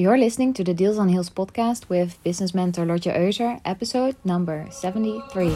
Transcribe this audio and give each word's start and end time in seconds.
You're 0.00 0.16
listening 0.16 0.54
to 0.54 0.64
the 0.64 0.72
Deals 0.72 0.96
on 0.96 1.10
Heels 1.10 1.28
podcast 1.28 1.90
with 1.90 2.16
business 2.24 2.54
mentor 2.54 2.86
Lotje 2.86 3.14
Euser, 3.14 3.60
episode 3.66 4.16
number 4.24 4.66
73. 4.70 5.54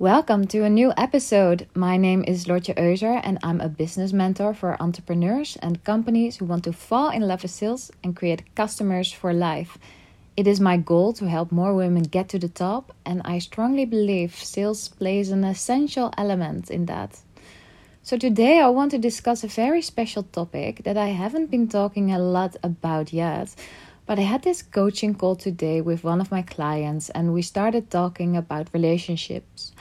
Welcome 0.00 0.48
to 0.48 0.64
a 0.64 0.68
new 0.68 0.92
episode. 0.96 1.68
My 1.74 1.96
name 1.96 2.24
is 2.26 2.46
Lotje 2.46 2.74
Euser 2.74 3.20
and 3.22 3.38
I'm 3.44 3.60
a 3.60 3.68
business 3.68 4.12
mentor 4.12 4.52
for 4.52 4.76
entrepreneurs 4.82 5.56
and 5.62 5.84
companies 5.84 6.38
who 6.38 6.46
want 6.46 6.64
to 6.64 6.72
fall 6.72 7.10
in 7.10 7.22
love 7.22 7.42
with 7.42 7.52
sales 7.52 7.92
and 8.02 8.16
create 8.16 8.52
customers 8.56 9.12
for 9.12 9.32
life. 9.32 9.78
It 10.36 10.46
is 10.46 10.60
my 10.60 10.76
goal 10.76 11.14
to 11.14 11.30
help 11.30 11.50
more 11.50 11.72
women 11.72 12.02
get 12.02 12.28
to 12.28 12.38
the 12.38 12.50
top, 12.50 12.92
and 13.06 13.22
I 13.24 13.38
strongly 13.38 13.86
believe 13.86 14.34
sales 14.34 14.86
plays 14.88 15.30
an 15.30 15.44
essential 15.44 16.12
element 16.18 16.70
in 16.70 16.84
that. 16.86 17.18
So, 18.02 18.18
today 18.18 18.60
I 18.60 18.68
want 18.68 18.90
to 18.90 18.98
discuss 18.98 19.42
a 19.44 19.48
very 19.48 19.80
special 19.80 20.24
topic 20.24 20.82
that 20.84 20.98
I 20.98 21.06
haven't 21.06 21.50
been 21.50 21.68
talking 21.68 22.12
a 22.12 22.18
lot 22.18 22.54
about 22.62 23.14
yet. 23.14 23.54
But 24.04 24.18
I 24.18 24.22
had 24.24 24.42
this 24.42 24.60
coaching 24.60 25.14
call 25.14 25.36
today 25.36 25.80
with 25.80 26.04
one 26.04 26.20
of 26.20 26.30
my 26.30 26.42
clients, 26.42 27.08
and 27.08 27.32
we 27.32 27.40
started 27.40 27.90
talking 27.90 28.36
about 28.36 28.74
relationships. 28.74 29.72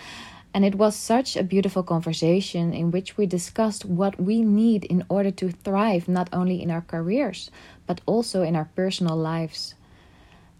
And 0.53 0.63
it 0.63 0.75
was 0.75 0.95
such 0.95 1.35
a 1.35 1.43
beautiful 1.43 1.83
conversation 1.83 2.73
in 2.73 2.91
which 2.91 3.17
we 3.17 3.25
discussed 3.25 3.83
what 3.83 4.21
we 4.21 4.41
need 4.41 4.85
in 4.85 5.03
order 5.09 5.31
to 5.31 5.51
thrive 5.51 6.07
not 6.07 6.29
only 6.31 6.63
in 6.63 6.71
our 6.71 6.79
careers, 6.79 7.51
but 7.85 7.99
also 8.05 8.41
in 8.41 8.55
our 8.55 8.69
personal 8.73 9.17
lives. 9.17 9.75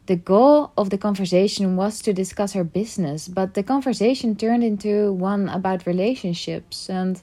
The 0.08 0.16
goal 0.16 0.72
of 0.78 0.92
the 0.92 1.00
conversation 1.00 1.78
was 1.78 2.00
to 2.04 2.14
discuss 2.14 2.54
her 2.54 2.64
business, 2.64 3.28
but 3.28 3.56
the 3.56 3.64
conversation 3.64 4.36
turned 4.36 4.64
into 4.64 5.12
one 5.14 5.50
about 5.50 5.88
relationships. 5.88 6.90
And 6.90 7.20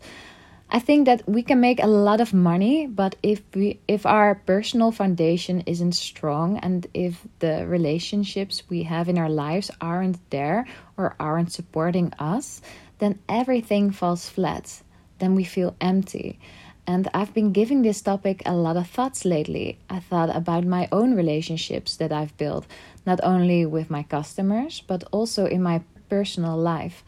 I 0.69 0.81
think 0.81 1.07
that 1.07 1.23
we 1.29 1.43
can 1.43 1.61
make 1.61 1.81
a 1.81 1.87
lot 1.87 2.21
of 2.21 2.35
money, 2.35 2.89
but 2.89 3.15
if 3.23 3.43
we 3.55 3.79
if 3.87 4.05
our 4.05 4.35
personal 4.35 4.91
foundation 4.91 5.63
isn't 5.67 5.93
strong 5.93 6.59
and 6.59 6.87
if 6.93 7.25
the 7.39 7.67
relationships 7.67 8.63
we 8.69 8.83
have 8.85 9.09
in 9.09 9.19
our 9.19 9.29
lives 9.29 9.71
aren't 9.81 10.19
there 10.31 10.67
or 10.97 11.15
aren't 11.21 11.53
supporting 11.53 12.13
us, 12.19 12.63
then 12.99 13.21
everything 13.29 13.93
falls 13.93 14.29
flat. 14.29 14.83
Then 15.19 15.37
we 15.37 15.45
feel 15.45 15.77
empty. 15.81 16.41
And 16.87 17.09
I've 17.15 17.33
been 17.33 17.53
giving 17.53 17.83
this 17.83 18.03
topic 18.03 18.43
a 18.45 18.55
lot 18.55 18.77
of 18.77 18.89
thoughts 18.89 19.25
lately. 19.25 19.79
I 19.89 20.01
thought 20.01 20.35
about 20.35 20.65
my 20.65 20.89
own 20.91 21.15
relationships 21.15 21.97
that 21.97 22.13
I've 22.13 22.37
built, 22.37 22.67
not 23.07 23.21
only 23.23 23.65
with 23.67 23.89
my 23.89 24.03
customers, 24.03 24.83
but 24.87 25.05
also 25.13 25.47
in 25.47 25.63
my 25.63 25.83
personal 26.09 26.57
life. 26.57 27.05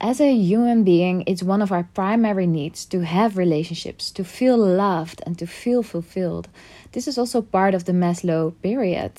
As 0.00 0.20
a 0.20 0.34
human 0.34 0.84
being, 0.84 1.24
it's 1.26 1.42
one 1.42 1.62
of 1.62 1.72
our 1.72 1.84
primary 1.94 2.46
needs 2.46 2.84
to 2.86 3.00
have 3.00 3.38
relationships, 3.38 4.10
to 4.10 4.24
feel 4.24 4.58
loved, 4.58 5.22
and 5.24 5.38
to 5.38 5.46
feel 5.46 5.82
fulfilled. 5.82 6.48
This 6.92 7.08
is 7.08 7.16
also 7.16 7.40
part 7.40 7.74
of 7.74 7.86
the 7.86 7.92
Maslow 7.92 8.52
pyramid. 8.62 9.12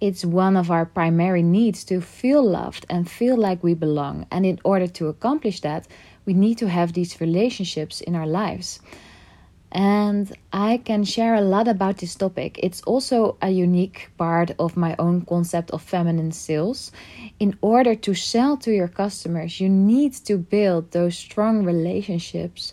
It's 0.00 0.24
one 0.24 0.56
of 0.56 0.70
our 0.70 0.86
primary 0.86 1.42
needs 1.42 1.84
to 1.84 2.00
feel 2.00 2.42
loved 2.42 2.86
and 2.88 3.10
feel 3.10 3.36
like 3.36 3.62
we 3.62 3.74
belong. 3.74 4.26
And 4.30 4.46
in 4.46 4.58
order 4.64 4.86
to 4.86 5.08
accomplish 5.08 5.60
that, 5.60 5.86
we 6.26 6.34
need 6.34 6.58
to 6.58 6.68
have 6.68 6.92
these 6.92 7.20
relationships 7.20 8.00
in 8.00 8.14
our 8.14 8.26
lives 8.26 8.80
and 9.76 10.32
I 10.52 10.78
can 10.78 11.04
share 11.04 11.34
a 11.34 11.40
lot 11.40 11.68
about 11.68 11.98
this 11.98 12.14
topic. 12.14 12.58
It's 12.62 12.80
also 12.82 13.36
a 13.42 13.50
unique 13.50 14.10
part 14.16 14.52
of 14.58 14.76
my 14.76 14.94
own 14.98 15.22
concept 15.22 15.70
of 15.70 15.82
feminine 15.82 16.32
sales. 16.32 16.92
In 17.40 17.58
order 17.60 17.94
to 17.94 18.14
sell 18.14 18.56
to 18.58 18.72
your 18.72 18.88
customers, 18.88 19.60
you 19.60 19.68
need 19.68 20.14
to 20.24 20.38
build 20.38 20.92
those 20.92 21.18
strong 21.18 21.64
relationships. 21.64 22.72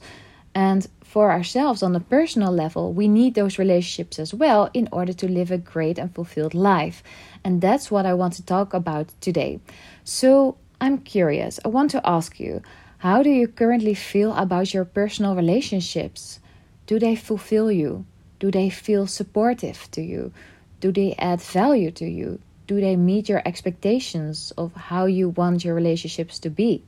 And 0.56 0.88
for 1.04 1.32
ourselves 1.32 1.84
on 1.84 1.96
a 1.96 2.00
personal 2.00 2.54
level, 2.54 2.94
we 2.94 3.08
need 3.08 3.34
those 3.34 3.58
relationships 3.58 4.20
as 4.20 4.34
well 4.34 4.70
in 4.74 4.88
order 4.92 5.14
to 5.14 5.28
live 5.28 5.52
a 5.52 5.58
great 5.58 5.98
and 5.98 6.14
fulfilled 6.14 6.54
life. 6.54 7.04
And 7.44 7.60
that's 7.60 7.92
what 7.92 8.06
I 8.06 8.14
want 8.14 8.34
to 8.36 8.46
talk 8.46 8.74
about 8.74 9.10
today. 9.20 9.60
So 10.04 10.58
I'm 10.80 11.00
curious, 11.00 11.60
I 11.66 11.68
want 11.68 11.92
to 11.92 12.08
ask 12.08 12.40
you 12.40 12.62
how 13.04 13.22
do 13.22 13.30
you 13.30 13.50
currently 13.50 13.94
feel 13.94 14.34
about 14.34 14.74
your 14.74 14.86
personal 14.86 15.36
relationships? 15.36 16.40
Do 16.88 17.00
they 17.00 17.18
fulfill 17.18 17.70
you? 17.70 18.06
Do 18.40 18.50
they 18.50 18.70
feel 18.70 19.08
supportive 19.08 19.92
to 19.92 20.02
you? 20.02 20.32
Do 20.80 20.90
they 20.94 21.14
add 21.20 21.42
value 21.42 21.92
to 22.00 22.06
you? 22.06 22.40
Do 22.66 22.80
they 22.80 22.96
meet 22.96 23.28
your 23.28 23.42
expectations 23.46 24.54
of 24.58 24.74
how 24.74 25.06
you 25.06 25.28
want 25.28 25.66
your 25.66 25.76
relationships 25.76 26.40
to 26.40 26.50
be? 26.50 26.82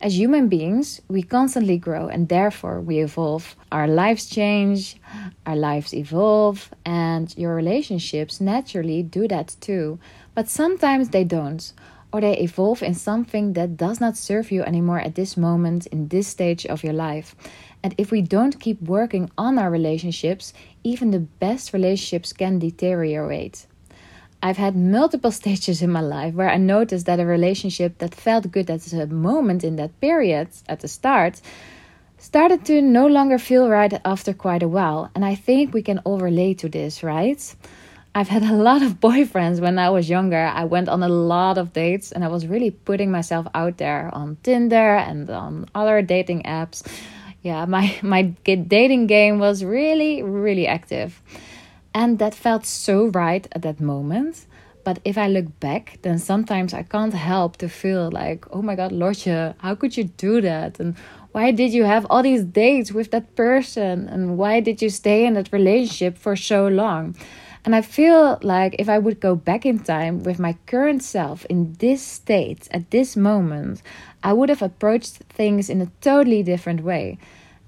As 0.00 0.16
human 0.16 0.48
beings, 0.48 1.02
we 1.08 1.22
constantly 1.22 1.76
grow 1.76 2.08
and 2.08 2.30
therefore 2.30 2.80
we 2.80 3.00
evolve. 3.00 3.54
Our 3.70 3.86
lives 3.86 4.30
change, 4.30 4.96
our 5.44 5.54
lives 5.54 5.92
evolve, 5.92 6.70
and 6.86 7.36
your 7.36 7.54
relationships 7.54 8.40
naturally 8.40 9.02
do 9.02 9.28
that 9.28 9.54
too. 9.60 9.98
But 10.34 10.48
sometimes 10.48 11.10
they 11.10 11.24
don't, 11.24 11.70
or 12.12 12.20
they 12.20 12.36
evolve 12.38 12.82
in 12.82 12.94
something 12.94 13.54
that 13.54 13.76
does 13.76 14.00
not 14.00 14.16
serve 14.16 14.50
you 14.50 14.62
anymore 14.62 15.00
at 15.00 15.14
this 15.14 15.36
moment 15.36 15.86
in 15.86 16.08
this 16.08 16.28
stage 16.28 16.66
of 16.66 16.84
your 16.84 16.92
life. 16.92 17.34
And 17.82 17.94
if 17.98 18.10
we 18.10 18.22
don't 18.22 18.60
keep 18.60 18.80
working 18.82 19.30
on 19.36 19.58
our 19.58 19.70
relationships, 19.70 20.52
even 20.84 21.10
the 21.10 21.20
best 21.20 21.72
relationships 21.72 22.32
can 22.32 22.58
deteriorate. 22.58 23.66
I've 24.42 24.56
had 24.56 24.76
multiple 24.76 25.30
stages 25.40 25.82
in 25.82 25.90
my 25.90 26.00
life 26.00 26.34
where 26.34 26.50
I 26.50 26.58
noticed 26.58 27.06
that 27.06 27.20
a 27.20 27.26
relationship 27.26 27.98
that 27.98 28.14
felt 28.14 28.50
good 28.50 28.70
at 28.70 28.82
the 28.82 29.06
moment 29.06 29.64
in 29.64 29.76
that 29.76 30.00
period, 30.00 30.48
at 30.68 30.80
the 30.80 30.88
start, 30.88 31.40
started 32.18 32.64
to 32.64 32.80
no 32.82 33.06
longer 33.06 33.38
feel 33.38 33.68
right 33.68 34.00
after 34.04 34.32
quite 34.32 34.62
a 34.62 34.68
while. 34.68 35.10
And 35.14 35.24
I 35.24 35.34
think 35.34 35.72
we 35.72 35.82
can 35.82 35.98
all 36.00 36.18
relate 36.18 36.58
to 36.58 36.68
this, 36.68 37.02
right? 37.02 37.54
I've 38.14 38.28
had 38.28 38.42
a 38.42 38.52
lot 38.54 38.82
of 38.82 39.00
boyfriends 39.08 39.60
when 39.60 39.78
I 39.78 39.90
was 39.90 40.08
younger. 40.08 40.44
I 40.54 40.64
went 40.64 40.88
on 40.88 41.02
a 41.02 41.08
lot 41.08 41.58
of 41.58 41.72
dates 41.72 42.12
and 42.12 42.24
I 42.24 42.28
was 42.28 42.46
really 42.46 42.70
putting 42.70 43.10
myself 43.10 43.46
out 43.54 43.78
there 43.78 44.10
on 44.12 44.36
Tinder 44.42 44.96
and 44.96 45.30
on 45.30 45.66
other 45.74 46.02
dating 46.02 46.42
apps 46.42 46.82
yeah, 47.42 47.64
my 47.66 47.98
my 48.02 48.22
dating 48.22 49.06
game 49.06 49.38
was 49.38 49.64
really 49.64 50.22
really 50.22 50.66
active, 50.66 51.20
and 51.92 52.18
that 52.18 52.34
felt 52.34 52.64
so 52.64 53.06
right 53.06 53.46
at 53.52 53.62
that 53.62 53.80
moment. 53.80 54.46
But 54.84 54.98
if 55.04 55.16
I 55.16 55.28
look 55.28 55.60
back, 55.60 55.98
then 56.02 56.18
sometimes 56.18 56.74
I 56.74 56.82
can't 56.82 57.14
help 57.14 57.56
to 57.58 57.68
feel 57.68 58.10
like, 58.10 58.44
oh 58.50 58.62
my 58.62 58.74
God, 58.74 58.90
Lotje, 58.90 59.54
how 59.58 59.76
could 59.76 59.96
you 59.96 60.04
do 60.04 60.40
that? 60.40 60.80
And 60.80 60.96
why 61.30 61.52
did 61.52 61.72
you 61.72 61.84
have 61.84 62.04
all 62.10 62.24
these 62.24 62.42
dates 62.42 62.90
with 62.90 63.12
that 63.12 63.36
person? 63.36 64.08
And 64.08 64.36
why 64.36 64.58
did 64.58 64.82
you 64.82 64.90
stay 64.90 65.24
in 65.24 65.34
that 65.34 65.52
relationship 65.52 66.18
for 66.18 66.34
so 66.34 66.66
long? 66.66 67.14
And 67.64 67.76
I 67.76 67.80
feel 67.80 68.38
like 68.42 68.74
if 68.78 68.88
I 68.88 68.98
would 68.98 69.20
go 69.20 69.36
back 69.36 69.64
in 69.64 69.78
time 69.78 70.24
with 70.24 70.40
my 70.40 70.56
current 70.66 71.02
self 71.02 71.44
in 71.46 71.74
this 71.78 72.02
state 72.02 72.66
at 72.72 72.90
this 72.90 73.16
moment, 73.16 73.82
I 74.22 74.32
would 74.32 74.48
have 74.48 74.62
approached 74.62 75.18
things 75.28 75.70
in 75.70 75.80
a 75.80 75.92
totally 76.00 76.42
different 76.42 76.82
way. 76.82 77.18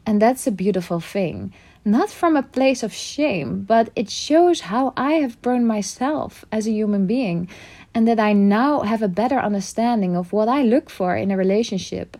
And 0.05 0.21
that's 0.21 0.47
a 0.47 0.53
beautiful 0.53 0.99
thing. 0.99 1.53
Not 1.85 2.11
from 2.11 2.37
a 2.37 2.43
place 2.43 2.83
of 2.83 2.93
shame, 2.93 3.63
but 3.63 3.91
it 3.95 4.11
shows 4.11 4.63
how 4.63 4.95
I 4.97 5.15
have 5.15 5.41
grown 5.43 5.65
myself 5.65 6.45
as 6.51 6.67
a 6.67 6.73
human 6.73 7.07
being 7.07 7.49
and 7.95 8.09
that 8.09 8.19
I 8.19 8.33
now 8.33 8.81
have 8.81 9.03
a 9.03 9.09
better 9.09 9.39
understanding 9.39 10.17
of 10.17 10.33
what 10.33 10.49
I 10.49 10.63
look 10.63 10.91
for 10.91 11.15
in 11.15 11.31
a 11.31 11.37
relationship. 11.37 12.17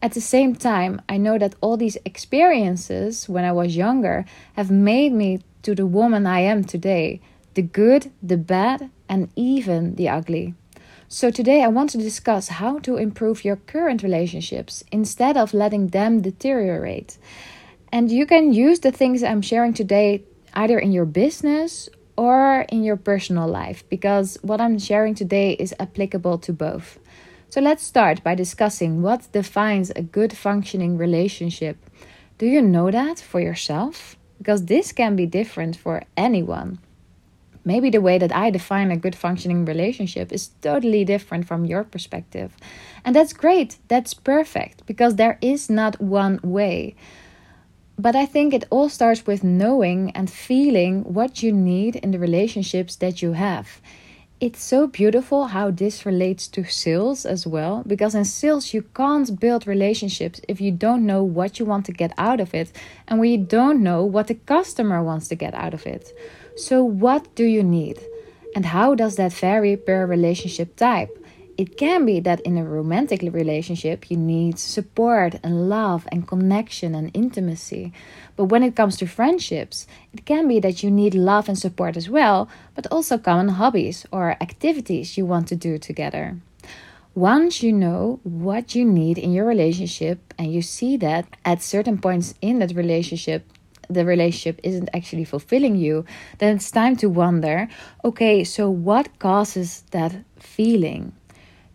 At 0.00 0.12
the 0.12 0.20
same 0.20 0.54
time, 0.54 1.00
I 1.08 1.16
know 1.16 1.38
that 1.38 1.56
all 1.60 1.76
these 1.76 1.98
experiences 2.04 3.28
when 3.28 3.44
I 3.44 3.52
was 3.52 3.76
younger 3.76 4.24
have 4.54 4.70
made 4.70 5.12
me 5.12 5.40
to 5.66 5.74
the 5.74 5.84
woman 5.84 6.28
I 6.28 6.40
am 6.42 6.62
today 6.62 7.20
the 7.54 7.62
good, 7.62 8.12
the 8.22 8.36
bad, 8.36 8.88
and 9.08 9.28
even 9.34 9.96
the 9.96 10.08
ugly. 10.08 10.54
So, 11.08 11.32
today 11.32 11.64
I 11.64 11.68
want 11.68 11.90
to 11.90 11.98
discuss 11.98 12.48
how 12.60 12.78
to 12.80 12.98
improve 12.98 13.44
your 13.44 13.56
current 13.56 14.04
relationships 14.04 14.84
instead 14.92 15.36
of 15.36 15.52
letting 15.52 15.88
them 15.88 16.20
deteriorate. 16.20 17.18
And 17.90 18.12
you 18.12 18.26
can 18.26 18.52
use 18.52 18.78
the 18.80 18.92
things 18.92 19.24
I'm 19.24 19.42
sharing 19.42 19.74
today 19.74 20.22
either 20.54 20.78
in 20.78 20.92
your 20.92 21.04
business 21.04 21.88
or 22.16 22.64
in 22.68 22.84
your 22.84 22.96
personal 22.96 23.48
life 23.48 23.82
because 23.88 24.38
what 24.42 24.60
I'm 24.60 24.78
sharing 24.78 25.16
today 25.16 25.54
is 25.54 25.74
applicable 25.80 26.38
to 26.46 26.52
both. 26.52 27.00
So, 27.48 27.60
let's 27.60 27.82
start 27.82 28.22
by 28.22 28.36
discussing 28.36 29.02
what 29.02 29.32
defines 29.32 29.90
a 29.90 30.02
good 30.02 30.36
functioning 30.36 30.96
relationship. 30.96 31.76
Do 32.38 32.46
you 32.46 32.62
know 32.62 32.92
that 32.92 33.18
for 33.18 33.40
yourself? 33.40 34.16
Because 34.38 34.66
this 34.66 34.92
can 34.92 35.16
be 35.16 35.26
different 35.26 35.76
for 35.76 36.02
anyone. 36.16 36.78
Maybe 37.64 37.90
the 37.90 38.00
way 38.00 38.16
that 38.18 38.34
I 38.34 38.50
define 38.50 38.92
a 38.92 38.96
good 38.96 39.16
functioning 39.16 39.64
relationship 39.64 40.32
is 40.32 40.50
totally 40.62 41.04
different 41.04 41.48
from 41.48 41.64
your 41.64 41.82
perspective. 41.82 42.56
And 43.04 43.14
that's 43.16 43.32
great. 43.32 43.78
That's 43.88 44.14
perfect 44.14 44.86
because 44.86 45.16
there 45.16 45.36
is 45.40 45.68
not 45.68 46.00
one 46.00 46.38
way. 46.44 46.94
But 47.98 48.14
I 48.14 48.24
think 48.26 48.54
it 48.54 48.66
all 48.70 48.88
starts 48.88 49.26
with 49.26 49.42
knowing 49.42 50.12
and 50.12 50.30
feeling 50.30 51.02
what 51.02 51.42
you 51.42 51.50
need 51.50 51.96
in 51.96 52.12
the 52.12 52.18
relationships 52.18 52.94
that 52.96 53.20
you 53.20 53.32
have. 53.32 53.80
It's 54.38 54.62
so 54.62 54.86
beautiful 54.86 55.46
how 55.46 55.70
this 55.70 56.04
relates 56.04 56.46
to 56.46 56.62
sales 56.64 57.24
as 57.24 57.46
well 57.46 57.82
because 57.86 58.14
in 58.14 58.24
sales 58.26 58.74
you 58.74 58.82
can't 58.94 59.40
build 59.40 59.66
relationships 59.66 60.42
if 60.46 60.60
you 60.60 60.70
don't 60.70 61.06
know 61.06 61.22
what 61.22 61.58
you 61.58 61.64
want 61.64 61.86
to 61.86 61.92
get 61.92 62.12
out 62.18 62.38
of 62.38 62.52
it 62.52 62.70
and 63.08 63.26
you 63.26 63.38
don't 63.38 63.82
know 63.82 64.04
what 64.04 64.26
the 64.26 64.34
customer 64.34 65.02
wants 65.02 65.28
to 65.28 65.34
get 65.34 65.54
out 65.54 65.72
of 65.72 65.86
it. 65.86 66.12
So 66.54 66.84
what 66.84 67.34
do 67.34 67.44
you 67.44 67.62
need? 67.62 67.98
And 68.54 68.66
how 68.66 68.94
does 68.94 69.16
that 69.16 69.32
vary 69.32 69.74
per 69.74 70.04
relationship 70.04 70.76
type 70.76 71.16
it 71.58 71.76
can 71.76 72.04
be 72.04 72.20
that 72.20 72.40
in 72.40 72.58
a 72.58 72.64
romantic 72.64 73.22
relationship 73.22 74.10
you 74.10 74.16
need 74.16 74.58
support 74.58 75.36
and 75.42 75.68
love 75.68 76.06
and 76.12 76.28
connection 76.28 76.94
and 76.94 77.10
intimacy. 77.14 77.92
But 78.36 78.46
when 78.46 78.62
it 78.62 78.76
comes 78.76 78.96
to 78.98 79.06
friendships, 79.06 79.86
it 80.12 80.26
can 80.26 80.46
be 80.48 80.60
that 80.60 80.82
you 80.82 80.90
need 80.90 81.14
love 81.14 81.48
and 81.48 81.58
support 81.58 81.96
as 81.96 82.10
well, 82.10 82.48
but 82.74 82.86
also 82.88 83.16
common 83.16 83.48
hobbies 83.48 84.06
or 84.12 84.36
activities 84.40 85.16
you 85.16 85.24
want 85.24 85.48
to 85.48 85.56
do 85.56 85.78
together. 85.78 86.36
Once 87.14 87.62
you 87.62 87.72
know 87.72 88.20
what 88.22 88.74
you 88.74 88.84
need 88.84 89.16
in 89.16 89.32
your 89.32 89.46
relationship 89.46 90.34
and 90.38 90.52
you 90.52 90.60
see 90.60 90.98
that 90.98 91.26
at 91.44 91.62
certain 91.62 91.96
points 91.96 92.34
in 92.42 92.58
that 92.58 92.74
relationship 92.74 93.44
the 93.88 94.04
relationship 94.04 94.60
isn't 94.64 94.90
actually 94.92 95.24
fulfilling 95.24 95.76
you, 95.76 96.04
then 96.38 96.56
it's 96.56 96.70
time 96.72 96.96
to 96.96 97.08
wonder 97.08 97.68
okay, 98.04 98.42
so 98.44 98.68
what 98.68 99.18
causes 99.18 99.84
that 99.92 100.12
feeling? 100.38 101.12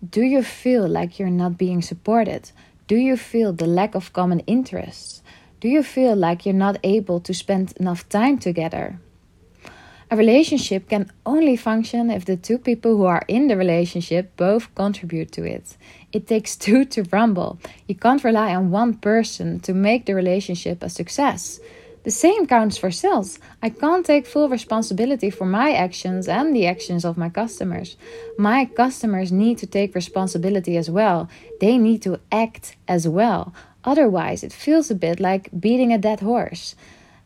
Do 0.09 0.23
you 0.23 0.41
feel 0.41 0.87
like 0.87 1.19
you're 1.19 1.29
not 1.29 1.59
being 1.59 1.83
supported? 1.83 2.51
Do 2.87 2.95
you 2.95 3.15
feel 3.15 3.53
the 3.53 3.67
lack 3.67 3.93
of 3.93 4.13
common 4.13 4.39
interests? 4.47 5.21
Do 5.59 5.67
you 5.69 5.83
feel 5.83 6.15
like 6.15 6.43
you're 6.43 6.55
not 6.55 6.79
able 6.83 7.19
to 7.19 7.35
spend 7.35 7.73
enough 7.79 8.09
time 8.09 8.39
together? 8.39 8.99
A 10.09 10.17
relationship 10.17 10.89
can 10.89 11.11
only 11.23 11.55
function 11.55 12.09
if 12.09 12.25
the 12.25 12.35
two 12.35 12.57
people 12.57 12.97
who 12.97 13.05
are 13.05 13.23
in 13.27 13.47
the 13.47 13.55
relationship 13.55 14.35
both 14.37 14.73
contribute 14.73 15.31
to 15.33 15.43
it. 15.43 15.77
It 16.11 16.25
takes 16.25 16.55
two 16.55 16.83
to 16.85 17.03
rumble. 17.11 17.59
You 17.87 17.93
can't 17.93 18.23
rely 18.23 18.55
on 18.55 18.71
one 18.71 18.95
person 18.95 19.59
to 19.59 19.73
make 19.73 20.07
the 20.07 20.15
relationship 20.15 20.81
a 20.81 20.89
success. 20.89 21.59
The 22.03 22.11
same 22.11 22.47
counts 22.47 22.77
for 22.77 22.89
sales. 22.89 23.37
I 23.61 23.69
can't 23.69 24.05
take 24.05 24.25
full 24.25 24.49
responsibility 24.49 25.29
for 25.29 25.45
my 25.45 25.73
actions 25.73 26.27
and 26.27 26.55
the 26.55 26.65
actions 26.65 27.05
of 27.05 27.17
my 27.17 27.29
customers. 27.29 27.95
My 28.37 28.65
customers 28.65 29.31
need 29.31 29.59
to 29.59 29.67
take 29.67 29.93
responsibility 29.93 30.77
as 30.77 30.89
well. 30.89 31.29
They 31.59 31.77
need 31.77 32.01
to 32.03 32.19
act 32.31 32.75
as 32.87 33.07
well. 33.07 33.53
Otherwise, 33.83 34.43
it 34.43 34.53
feels 34.53 34.89
a 34.89 34.95
bit 34.95 35.19
like 35.19 35.49
beating 35.59 35.93
a 35.93 35.99
dead 35.99 36.21
horse. 36.21 36.75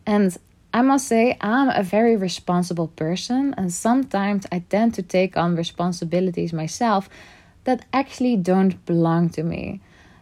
And 0.05 0.37
I 0.73 0.81
must 0.81 1.07
say, 1.07 1.37
I'm 1.39 1.69
a 1.69 1.83
very 1.83 2.17
responsible 2.17 2.89
person, 2.89 3.53
and 3.57 3.71
sometimes 3.71 4.45
I 4.51 4.59
tend 4.59 4.93
to 4.95 5.01
take 5.01 5.37
on 5.37 5.55
responsibilities 5.55 6.51
myself 6.51 7.09
that 7.63 7.85
actually 7.93 8.35
don't 8.35 8.85
belong 8.85 9.29
to 9.29 9.43
me. 9.43 9.79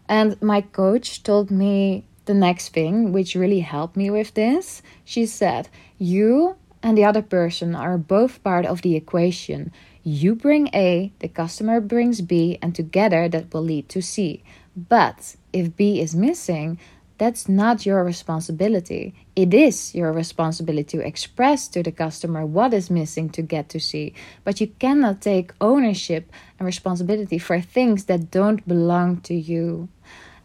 And 0.08 0.40
my 0.44 0.62
coach 0.62 1.24
told 1.24 1.50
me 1.50 2.06
the 2.26 2.34
next 2.34 2.70
thing, 2.70 3.12
which 3.12 3.36
really 3.36 3.60
helped 3.60 3.96
me 3.96 4.10
with 4.10 4.34
this, 4.34 4.82
she 5.04 5.26
said, 5.26 5.70
You 5.98 6.56
and 6.82 6.98
the 6.98 7.06
other 7.06 7.22
person 7.22 7.76
are 7.76 7.98
both 7.98 8.44
part 8.44 8.66
of 8.66 8.82
the 8.82 8.96
equation. 8.96 9.72
You 10.04 10.36
bring 10.36 10.68
A, 10.74 11.14
the 11.20 11.30
customer 11.30 11.80
brings 11.80 12.22
B, 12.22 12.58
and 12.62 12.76
together 12.76 13.30
that 13.30 13.54
will 13.54 13.62
lead 13.64 13.90
to 13.90 14.02
C. 14.02 14.44
But 14.76 15.36
if 15.54 15.76
B 15.76 16.02
is 16.02 16.16
missing, 16.16 16.80
that's 17.18 17.48
not 17.48 17.86
your 17.86 18.04
responsibility. 18.04 19.14
It 19.36 19.54
is 19.54 19.96
your 19.96 20.12
responsibility 20.12 20.98
to 20.98 21.06
express 21.06 21.68
to 21.70 21.84
the 21.84 21.92
customer 21.92 22.46
what 22.46 22.74
is 22.74 22.90
missing 22.90 23.30
to 23.32 23.42
get 23.42 23.70
to 23.70 23.80
C. 23.80 24.14
But 24.44 24.60
you 24.60 24.68
cannot 24.80 25.22
take 25.22 25.54
ownership 25.62 26.32
and 26.60 26.66
responsibility 26.66 27.38
for 27.38 27.62
things 27.62 28.06
that 28.06 28.32
don't 28.32 28.68
belong 28.68 29.22
to 29.22 29.36
you. 29.36 29.90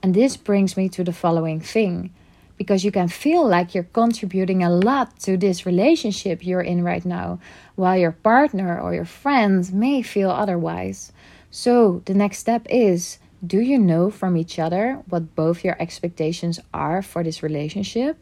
And 0.03 0.15
this 0.15 0.37
brings 0.37 0.77
me 0.77 0.89
to 0.91 1.03
the 1.03 1.13
following 1.13 1.61
thing 1.61 2.13
because 2.57 2.85
you 2.85 2.91
can 2.91 3.09
feel 3.09 3.47
like 3.47 3.75
you're 3.75 3.85
contributing 3.85 4.63
a 4.63 4.71
lot 4.71 5.19
to 5.21 5.37
this 5.37 5.65
relationship 5.65 6.45
you're 6.45 6.61
in 6.61 6.83
right 6.83 7.05
now, 7.05 7.39
while 7.77 7.97
your 7.97 8.13
partner 8.13 8.79
or 8.81 8.93
your 8.93 9.05
friends 9.05 9.73
may 9.73 10.03
feel 10.03 10.31
otherwise. 10.31 11.13
So, 11.51 12.03
the 12.05 12.15
next 12.15 12.39
step 12.39 12.67
is 12.69 13.19
do 13.47 13.61
you 13.61 13.79
know 13.79 14.11
from 14.11 14.37
each 14.37 14.59
other 14.59 15.01
what 15.09 15.37
both 15.37 15.65
your 15.65 15.81
expectations 15.81 16.59
are 16.75 17.01
for 17.03 17.23
this 17.23 17.43
relationship? 17.43 18.19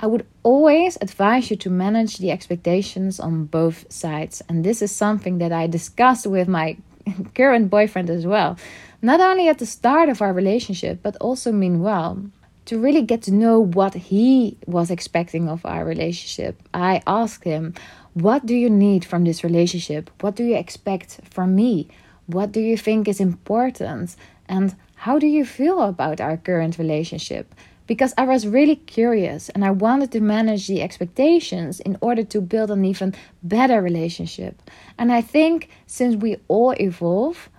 I 0.00 0.08
would 0.08 0.26
always 0.42 0.98
advise 1.00 1.50
you 1.50 1.56
to 1.58 1.70
manage 1.70 2.18
the 2.18 2.32
expectations 2.32 3.20
on 3.20 3.44
both 3.44 3.90
sides, 3.90 4.42
and 4.48 4.64
this 4.64 4.82
is 4.82 4.90
something 4.90 5.38
that 5.38 5.52
I 5.52 5.68
discussed 5.68 6.26
with 6.26 6.48
my 6.48 6.76
current 7.34 7.70
boyfriend 7.70 8.10
as 8.10 8.26
well 8.26 8.58
not 9.04 9.20
only 9.20 9.48
at 9.48 9.58
the 9.58 9.66
start 9.66 10.08
of 10.08 10.22
our 10.22 10.32
relationship, 10.32 11.00
but 11.02 11.14
also 11.16 11.52
meanwhile. 11.52 12.24
To 12.64 12.78
really 12.78 13.02
get 13.02 13.20
to 13.24 13.34
know 13.34 13.60
what 13.60 13.92
he 13.92 14.56
was 14.66 14.90
expecting 14.90 15.46
of 15.46 15.66
our 15.66 15.84
relationship, 15.84 16.62
I 16.72 17.02
asked 17.06 17.44
him, 17.44 17.74
What 18.14 18.46
do 18.46 18.54
you 18.54 18.70
need 18.70 19.04
from 19.04 19.24
this 19.24 19.44
relationship? 19.44 20.08
What 20.22 20.36
do 20.36 20.42
you 20.42 20.56
expect 20.56 21.20
from 21.28 21.54
me? 21.54 21.88
What 22.26 22.52
do 22.52 22.60
you 22.60 22.78
think 22.78 23.06
is 23.06 23.20
important? 23.20 24.16
And 24.48 24.74
how 24.94 25.18
do 25.18 25.26
you 25.26 25.44
feel 25.44 25.82
about 25.82 26.22
our 26.22 26.38
current 26.38 26.78
relationship? 26.78 27.54
Because 27.86 28.14
I 28.16 28.24
was 28.24 28.46
really 28.46 28.76
curious 28.76 29.50
and 29.50 29.62
I 29.66 29.70
wanted 29.72 30.12
to 30.12 30.20
manage 30.20 30.66
the 30.66 30.80
expectations 30.80 31.78
in 31.80 31.98
order 32.00 32.24
to 32.24 32.40
build 32.40 32.70
an 32.70 32.86
even 32.86 33.14
better 33.42 33.82
relationship. 33.82 34.62
And 34.96 35.12
I 35.12 35.20
think 35.20 35.68
since 35.86 36.16
we 36.16 36.38
all 36.48 36.72
evolve, 36.80 37.50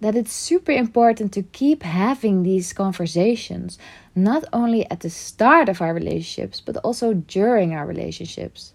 that 0.00 0.14
it's 0.14 0.32
super 0.32 0.72
important 0.72 1.32
to 1.32 1.42
keep 1.42 1.82
having 1.82 2.42
these 2.42 2.72
conversations, 2.72 3.78
not 4.14 4.44
only 4.52 4.88
at 4.90 5.00
the 5.00 5.10
start 5.10 5.68
of 5.68 5.80
our 5.80 5.92
relationships, 5.92 6.60
but 6.60 6.76
also 6.78 7.14
during 7.14 7.74
our 7.74 7.86
relationships. 7.86 8.72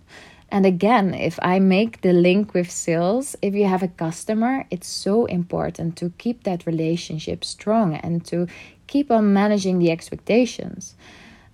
And 0.49 0.65
again, 0.65 1.15
if 1.15 1.39
I 1.41 1.57
make 1.59 2.01
the 2.01 2.13
link 2.13 2.53
with 2.53 2.69
sales, 2.69 3.35
if 3.41 3.55
you 3.55 3.65
have 3.65 3.81
a 3.81 3.87
customer, 3.87 4.65
it's 4.69 4.87
so 4.87 5.25
important 5.25 5.97
to 5.97 6.13
keep 6.19 6.43
that 6.43 6.67
relationship 6.67 7.43
strong 7.43 7.95
and 7.95 8.23
to 8.25 8.47
keep 8.85 9.09
on 9.09 9.33
managing 9.33 9.79
the 9.79 9.89
expectations. 9.89 10.93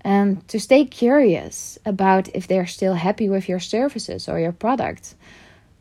And 0.01 0.45
to 0.49 0.59
stay 0.59 0.83
curious 0.85 1.77
about 1.85 2.27
if 2.33 2.47
they're 2.47 2.65
still 2.65 2.95
happy 2.95 3.29
with 3.29 3.47
your 3.47 3.59
services 3.59 4.27
or 4.27 4.39
your 4.39 4.51
product. 4.51 5.15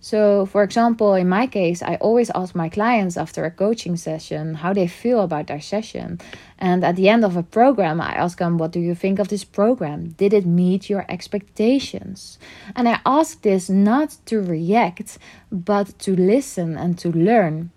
So, 0.00 0.47
for 0.47 0.62
example, 0.62 1.15
in 1.15 1.29
my 1.29 1.49
case, 1.49 1.83
I 1.83 1.97
always 1.97 2.31
ask 2.35 2.55
my 2.55 2.69
clients 2.69 3.17
after 3.17 3.45
a 3.45 3.50
coaching 3.50 3.97
session 3.97 4.55
how 4.55 4.72
they 4.72 4.87
feel 4.87 5.20
about 5.20 5.49
their 5.49 5.61
session. 5.61 6.20
And 6.58 6.84
at 6.84 6.94
the 6.94 7.08
end 7.08 7.25
of 7.25 7.37
a 7.37 7.43
program, 7.43 8.01
I 8.01 8.15
ask 8.15 8.39
them, 8.39 8.58
What 8.58 8.70
do 8.70 8.81
you 8.81 8.94
think 8.94 9.19
of 9.19 9.29
this 9.29 9.44
program? 9.44 10.11
Did 10.11 10.32
it 10.32 10.46
meet 10.46 10.89
your 10.89 11.05
expectations? 11.08 12.39
And 12.77 12.89
I 12.89 13.01
ask 13.05 13.43
this 13.43 13.69
not 13.69 14.17
to 14.27 14.41
react, 14.41 15.19
but 15.51 15.99
to 16.01 16.15
listen 16.15 16.77
and 16.77 16.96
to 16.99 17.11
learn. 17.11 17.70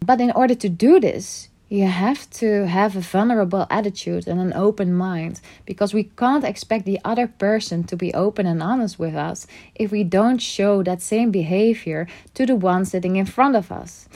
But 0.00 0.20
in 0.20 0.30
order 0.30 0.54
to 0.54 0.68
do 0.70 1.00
this, 1.00 1.48
you 1.68 1.86
have 1.86 2.28
to 2.30 2.66
have 2.66 2.96
a 2.96 3.00
vulnerable 3.00 3.66
attitude 3.68 4.26
and 4.26 4.40
an 4.40 4.52
open 4.54 4.94
mind 4.94 5.40
because 5.66 5.92
we 5.92 6.04
can't 6.04 6.44
expect 6.44 6.86
the 6.86 6.98
other 7.04 7.26
person 7.26 7.84
to 7.84 7.96
be 7.96 8.14
open 8.14 8.46
and 8.46 8.62
honest 8.62 8.98
with 8.98 9.14
us 9.14 9.46
if 9.74 9.90
we 9.90 10.02
don't 10.02 10.38
show 10.38 10.82
that 10.82 11.02
same 11.02 11.30
behavior 11.30 12.06
to 12.34 12.46
the 12.46 12.56
one 12.56 12.84
sitting 12.86 13.16
in 13.16 13.26
front 13.26 13.54
of 13.54 13.70
us. 13.70 14.08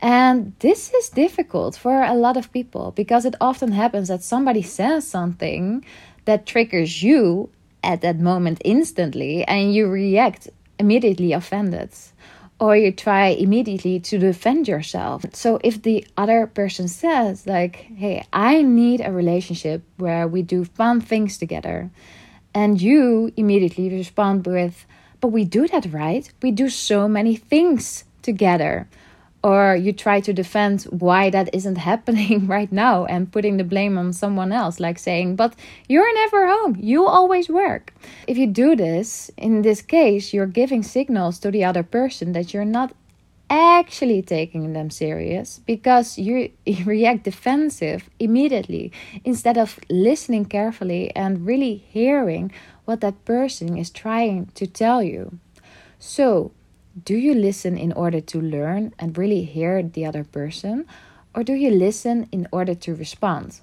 And 0.00 0.54
this 0.60 0.92
is 0.92 1.10
difficult 1.10 1.76
for 1.76 2.02
a 2.02 2.14
lot 2.14 2.36
of 2.36 2.52
people 2.52 2.90
because 2.92 3.24
it 3.24 3.36
often 3.40 3.72
happens 3.72 4.08
that 4.08 4.24
somebody 4.24 4.62
says 4.62 5.06
something 5.06 5.84
that 6.24 6.46
triggers 6.46 7.02
you 7.02 7.50
at 7.84 8.00
that 8.00 8.18
moment 8.18 8.60
instantly 8.64 9.44
and 9.44 9.74
you 9.74 9.86
react 9.86 10.48
immediately 10.78 11.32
offended 11.32 11.90
or 12.60 12.76
you 12.76 12.92
try 12.92 13.28
immediately 13.28 13.98
to 13.98 14.18
defend 14.18 14.68
yourself. 14.68 15.24
So 15.32 15.58
if 15.64 15.82
the 15.82 16.06
other 16.16 16.46
person 16.46 16.86
says 16.88 17.46
like, 17.46 17.76
"Hey, 17.96 18.22
I 18.32 18.62
need 18.62 19.00
a 19.00 19.10
relationship 19.10 19.82
where 19.96 20.28
we 20.28 20.42
do 20.42 20.64
fun 20.64 21.00
things 21.00 21.38
together." 21.38 21.90
And 22.54 22.80
you 22.80 23.32
immediately 23.36 23.88
respond 23.88 24.46
with, 24.46 24.86
"But 25.20 25.28
we 25.28 25.44
do 25.44 25.66
that, 25.68 25.86
right? 25.92 26.30
We 26.42 26.50
do 26.50 26.68
so 26.68 27.08
many 27.08 27.34
things 27.34 28.04
together." 28.22 28.86
Or 29.42 29.74
you 29.74 29.92
try 29.92 30.20
to 30.20 30.32
defend 30.32 30.82
why 30.84 31.30
that 31.30 31.54
isn't 31.54 31.76
happening 31.90 32.46
right 32.46 32.70
now 32.70 33.04
and 33.06 33.32
putting 33.32 33.56
the 33.56 33.64
blame 33.64 33.96
on 33.98 34.12
someone 34.12 34.52
else, 34.52 34.80
like 34.80 34.98
saying, 34.98 35.36
But 35.36 35.54
you're 35.88 36.14
never 36.14 36.46
home, 36.46 36.76
you 36.78 37.06
always 37.06 37.48
work. 37.48 37.94
If 38.26 38.36
you 38.38 38.46
do 38.46 38.76
this, 38.76 39.30
in 39.36 39.62
this 39.62 39.82
case, 39.82 40.34
you're 40.34 40.46
giving 40.46 40.82
signals 40.82 41.38
to 41.40 41.50
the 41.50 41.64
other 41.64 41.82
person 41.82 42.32
that 42.32 42.52
you're 42.52 42.64
not 42.64 42.92
actually 43.50 44.22
taking 44.22 44.72
them 44.72 44.88
serious 44.90 45.60
because 45.66 46.16
you, 46.16 46.50
react 46.84 47.24
defensive 47.24 48.08
immediately 48.18 48.92
instead 49.24 49.58
of 49.58 49.78
listening 49.90 50.44
carefully 50.44 51.14
and 51.16 51.44
really 51.44 51.74
hearing 51.74 52.52
what 52.84 53.00
that 53.00 53.24
person 53.24 53.76
is 53.76 53.90
trying 53.90 54.46
to 54.54 54.66
tell 54.66 55.02
you. 55.02 55.38
So, 55.98 56.52
Do 56.98 57.14
you 57.14 57.34
listen 57.34 57.78
in 57.78 57.92
order 57.92 58.20
to 58.20 58.40
learn 58.40 58.94
and 58.98 59.16
really 59.16 59.44
hear 59.44 59.80
the 59.80 60.04
other 60.04 60.24
person? 60.24 60.86
Or 61.34 61.44
do 61.44 61.52
you 61.52 61.70
listen 61.70 62.28
in 62.32 62.48
order 62.50 62.74
to 62.74 62.94
respond? 62.94 63.60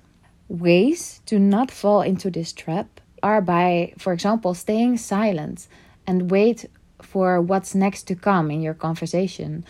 Ways 0.47 1.19
to 1.25 1.37
not 1.37 1.69
fall 1.69 2.01
into 2.01 2.31
this 2.31 2.53
trap 2.53 3.01
are 3.21 3.41
by, 3.41 3.93
for 3.97 4.13
example, 4.13 4.53
staying 4.53 4.97
silent 4.97 5.67
and 6.05 6.31
wait 6.31 6.69
for 7.01 7.41
what's 7.41 7.75
next 7.75 8.03
to 8.03 8.15
come 8.15 8.49
in 8.49 8.61
your 8.61 8.73
conversation. 8.73 9.65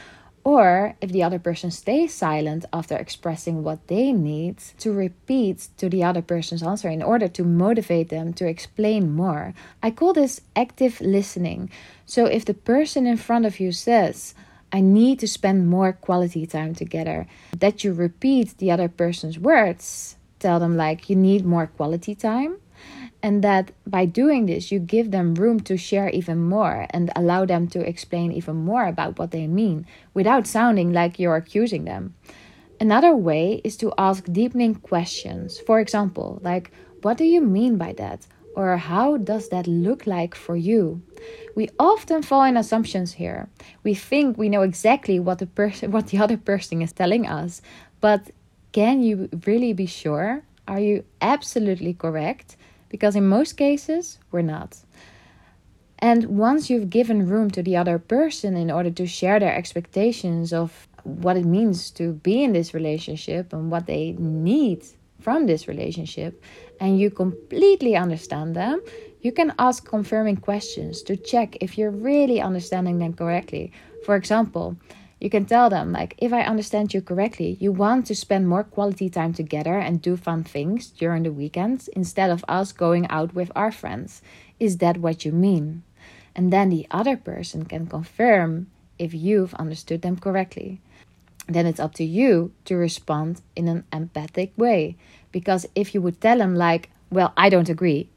Or 0.48 0.96
if 1.02 1.12
the 1.12 1.24
other 1.24 1.40
person 1.40 1.72
stays 1.72 2.14
silent 2.14 2.64
after 2.72 2.96
expressing 2.96 3.64
what 3.64 3.86
they 3.90 4.14
need, 4.14 4.60
to 4.80 4.94
repeat 4.94 5.68
to 5.76 5.90
the 5.90 6.06
other 6.06 6.22
person's 6.22 6.64
answer 6.64 6.88
in 6.88 7.04
order 7.04 7.28
to 7.28 7.44
motivate 7.44 8.08
them 8.08 8.32
to 8.36 8.48
explain 8.48 9.12
more. 9.12 9.54
I 9.84 9.92
call 9.92 10.14
this 10.14 10.40
active 10.56 11.02
listening. 11.02 11.70
So 12.06 12.28
if 12.28 12.46
the 12.46 12.54
person 12.54 13.06
in 13.06 13.18
front 13.18 13.46
of 13.46 13.60
you 13.60 13.74
says, 13.74 14.36
I 14.72 14.80
need 14.80 15.20
to 15.20 15.28
spend 15.28 15.68
more 15.68 15.92
quality 15.92 16.48
time 16.48 16.74
together, 16.74 17.28
that 17.52 17.84
you 17.84 17.92
repeat 17.92 18.58
the 18.58 18.72
other 18.72 18.88
person's 18.88 19.38
words, 19.38 20.16
tell 20.40 20.62
them 20.62 20.78
like 20.78 21.10
you 21.10 21.18
need 21.18 21.46
more 21.46 21.68
quality 21.68 22.16
time 22.16 22.56
and 23.22 23.44
that 23.44 23.72
by 23.86 24.06
doing 24.06 24.46
this 24.46 24.72
you 24.72 24.80
give 24.80 25.12
them 25.12 25.36
room 25.36 25.60
to 25.60 25.78
share 25.78 26.10
even 26.10 26.42
more 26.42 26.88
and 26.92 27.12
allow 27.16 27.46
them 27.46 27.68
to 27.68 27.80
explain 27.80 28.32
even 28.32 28.56
more 28.56 28.86
about 28.86 29.18
what 29.18 29.32
they 29.32 29.48
mean 29.48 29.86
without 30.14 30.48
sounding 30.48 30.94
like 30.94 31.20
you're 31.20 31.36
accusing 31.36 31.86
them. 31.86 32.14
Another 32.80 33.16
way 33.16 33.62
is 33.64 33.76
to 33.78 33.92
ask 33.98 34.24
deepening 34.32 34.76
questions. 34.76 35.60
For 35.60 35.80
example, 35.80 36.40
like 36.44 36.72
what 37.02 37.18
do 37.18 37.26
you 37.26 37.42
mean 37.42 37.78
by 37.78 37.94
that? 37.94 38.28
Or 38.56 38.76
how 38.78 39.18
does 39.18 39.50
that 39.50 39.68
look 39.68 40.08
like 40.08 40.34
for 40.34 40.56
you? 40.56 41.02
We 41.56 41.70
often 41.80 42.24
fall 42.24 42.44
in 42.44 42.58
assumptions 42.58 43.14
here. 43.14 43.50
We 43.84 43.94
think 43.94 44.36
we 44.36 44.50
know 44.50 44.64
exactly 44.64 45.20
what 45.20 45.38
the 45.38 45.46
person 45.46 45.92
what 45.96 46.08
the 46.08 46.18
other 46.18 46.38
person 46.38 46.82
is 46.82 46.92
telling 46.92 47.28
us, 47.28 47.62
but 48.02 48.32
can 48.72 49.02
you 49.02 49.30
really 49.46 49.74
be 49.74 49.86
sure? 49.86 50.44
Are 50.68 50.80
you 50.80 51.04
absolutely 51.22 51.94
correct? 51.94 52.58
Because 52.90 53.16
in 53.16 53.28
most 53.28 53.54
cases, 53.54 54.20
we're 54.32 54.42
not. 54.42 54.78
And 56.00 56.26
once 56.26 56.70
you've 56.70 56.90
given 56.90 57.28
room 57.28 57.50
to 57.52 57.64
the 57.64 57.76
other 57.76 57.98
person 57.98 58.56
in 58.56 58.70
order 58.70 58.92
to 58.92 59.08
share 59.08 59.40
their 59.40 59.56
expectations 59.56 60.54
of 60.54 60.88
what 61.04 61.38
it 61.38 61.46
means 61.46 61.90
to 61.92 62.14
be 62.14 62.44
in 62.44 62.54
this 62.54 62.74
relationship 62.74 63.54
and 63.54 63.72
what 63.72 63.88
they 63.88 64.16
need 64.20 64.86
from 65.20 65.48
this 65.48 65.68
relationship, 65.68 66.44
and 66.80 67.00
you 67.00 67.10
completely 67.10 67.96
understand 67.96 68.56
them, 68.56 68.82
you 69.22 69.32
can 69.32 69.54
ask 69.58 69.86
confirming 69.86 70.38
questions 70.38 71.02
to 71.02 71.18
check 71.18 71.58
if 71.60 71.78
you're 71.78 71.92
really 71.92 72.40
understanding 72.40 73.00
them 73.00 73.14
correctly. 73.14 73.72
For 74.06 74.16
example, 74.16 74.78
you 75.20 75.30
can 75.30 75.46
tell 75.46 75.70
them, 75.70 75.92
like, 75.92 76.14
if 76.18 76.32
I 76.32 76.42
understand 76.42 76.94
you 76.94 77.02
correctly, 77.02 77.58
you 77.60 77.72
want 77.72 78.06
to 78.08 78.16
spend 78.16 78.48
more 78.48 78.64
quality 78.64 79.10
time 79.10 79.34
together 79.34 79.78
and 79.78 80.02
do 80.02 80.16
fun 80.16 80.44
things 80.44 80.88
during 80.88 81.24
the 81.24 81.32
weekends 81.32 81.88
instead 81.90 82.30
of 82.30 82.46
us 82.48 82.72
going 82.72 83.08
out 83.10 83.34
with 83.34 83.52
our 83.56 83.72
friends. 83.72 84.22
Is 84.60 84.78
that 84.78 84.98
what 84.98 85.26
you 85.26 85.32
mean? 85.32 85.84
And 86.36 86.54
then 86.54 86.70
the 86.70 86.86
other 86.92 87.18
person 87.18 87.66
can 87.66 87.88
confirm 87.88 88.68
if 89.00 89.14
you've 89.14 89.56
understood 89.56 90.04
them 90.04 90.18
correctly. 90.18 90.82
Then 91.48 91.66
it's 91.66 91.80
up 91.80 91.96
to 91.96 92.04
you 92.04 92.52
to 92.66 92.76
respond 92.76 93.42
in 93.56 93.68
an 93.68 93.86
empathic 93.92 94.54
way. 94.56 94.98
Because 95.32 95.66
if 95.74 95.96
you 95.96 96.02
would 96.02 96.22
tell 96.22 96.38
them, 96.38 96.56
like, 96.56 96.90
well, 97.10 97.34
I 97.36 97.50
don't 97.50 97.70
agree, 97.70 98.10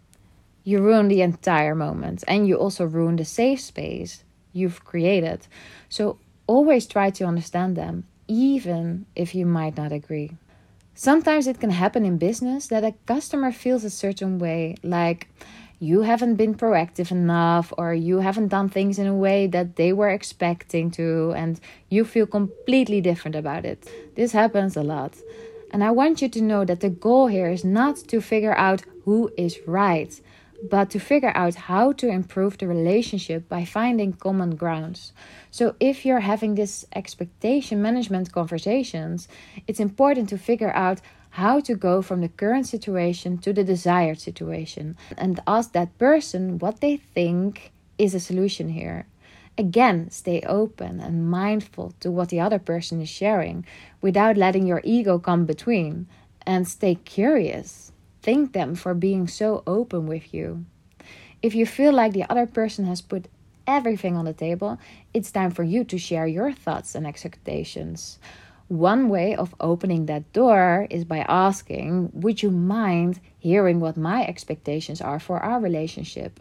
you 0.65 0.81
ruin 0.81 1.09
the 1.09 1.23
entire 1.23 1.75
moment 1.75 2.25
and 2.29 2.47
you 2.47 2.57
also 2.57 2.85
ruin 2.85 3.17
the 3.17 3.25
safe 3.25 3.61
space 3.61 4.25
you've 4.53 4.85
created. 4.85 5.47
So 5.89 6.19
Always 6.57 6.89
try 6.89 7.11
to 7.11 7.27
understand 7.27 7.77
them, 7.77 8.03
even 8.27 9.07
if 9.15 9.37
you 9.37 9.47
might 9.47 9.77
not 9.77 9.93
agree. 9.93 10.33
Sometimes 10.97 11.47
it 11.47 11.61
can 11.61 11.71
happen 11.71 12.05
in 12.05 12.19
business 12.19 12.67
that 12.67 12.83
a 12.83 12.95
customer 13.07 13.53
feels 13.53 13.85
a 13.85 13.97
certain 14.05 14.41
way, 14.41 14.75
like 14.83 15.29
you 15.79 16.03
haven't 16.03 16.35
been 16.35 16.57
proactive 16.57 17.13
enough, 17.13 17.73
or 17.79 17.95
you 17.95 18.19
haven't 18.19 18.49
done 18.49 18.69
things 18.69 18.99
in 18.99 19.07
a 19.07 19.15
way 19.15 19.47
that 19.47 19.77
they 19.77 19.93
were 19.93 20.11
expecting 20.11 20.91
to, 20.91 21.33
and 21.37 21.61
you 21.89 22.05
feel 22.05 22.27
completely 22.27 23.01
different 23.01 23.37
about 23.37 23.65
it. 23.65 23.89
This 24.17 24.33
happens 24.33 24.77
a 24.77 24.83
lot. 24.83 25.15
And 25.71 25.85
I 25.85 25.93
want 25.93 26.21
you 26.21 26.29
to 26.31 26.43
know 26.43 26.65
that 26.65 26.81
the 26.81 26.91
goal 26.91 27.29
here 27.29 27.49
is 27.49 27.65
not 27.65 27.95
to 28.09 28.21
figure 28.21 28.57
out 28.57 28.83
who 29.05 29.31
is 29.37 29.61
right, 29.69 30.21
but 30.63 30.91
to 30.91 30.99
figure 30.99 31.33
out 31.35 31.55
how 31.55 31.93
to 31.93 32.09
improve 32.09 32.59
the 32.59 32.67
relationship 32.67 33.49
by 33.49 33.65
finding 33.65 34.13
common 34.13 34.57
grounds. 34.57 35.13
So, 35.51 35.75
if 35.81 36.05
you're 36.05 36.21
having 36.21 36.55
this 36.55 36.87
expectation 36.95 37.81
management 37.81 38.33
conversations, 38.33 39.29
it's 39.67 39.81
important 39.81 40.29
to 40.31 40.39
figure 40.39 40.73
out 40.75 41.01
how 41.31 41.61
to 41.61 41.75
go 41.75 42.03
from 42.03 42.21
the 42.21 42.29
current 42.29 42.67
situation 42.67 43.39
to 43.39 43.53
the 43.53 43.65
desired 43.65 44.21
situation 44.21 44.97
and 45.17 45.41
ask 45.47 45.73
that 45.73 45.97
person 45.99 46.59
what 46.59 46.81
they 46.81 46.97
think 46.97 47.73
is 47.99 48.15
a 48.15 48.21
solution 48.21 48.71
here. 48.71 49.07
Again, 49.57 50.11
stay 50.11 50.41
open 50.43 51.01
and 51.01 51.31
mindful 51.31 51.95
to 52.01 52.11
what 52.11 52.31
the 52.31 52.41
other 52.41 52.59
person 52.59 53.01
is 53.01 53.09
sharing 53.09 53.65
without 54.01 54.37
letting 54.37 54.67
your 54.67 54.81
ego 54.85 55.19
come 55.19 55.45
between 55.45 56.07
and 56.47 56.67
stay 56.67 56.95
curious 56.95 57.90
thank 58.23 58.53
them 58.53 58.75
for 58.75 58.95
being 58.95 59.29
so 59.29 59.63
open 59.67 60.07
with 60.07 60.33
you. 60.35 60.65
If 61.43 61.55
you 61.55 61.67
feel 61.67 61.93
like 61.93 62.13
the 62.13 62.29
other 62.29 62.47
person 62.47 62.85
has 62.85 63.01
put 63.01 63.29
everything 63.67 64.17
on 64.17 64.25
the 64.25 64.33
table, 64.33 64.79
it's 65.15 65.31
time 65.31 65.51
for 65.51 65.63
you 65.63 65.85
to 65.85 65.99
share 65.99 66.27
your 66.27 66.53
thoughts 66.53 66.95
and 66.95 67.07
expectations. 67.07 68.19
One 68.69 69.09
way 69.09 69.35
of 69.35 69.55
opening 69.59 70.07
that 70.07 70.33
door 70.33 70.87
is 70.91 71.05
by 71.05 71.25
asking, 71.29 72.11
Would 72.13 72.43
you 72.43 72.51
mind 72.51 73.21
hearing 73.39 73.81
what 73.81 73.97
my 73.97 74.25
expectations 74.25 75.01
are 75.01 75.19
for 75.19 75.41
our 75.41 75.61
relationship? 75.61 76.39